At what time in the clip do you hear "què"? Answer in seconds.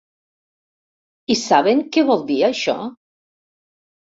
1.97-2.07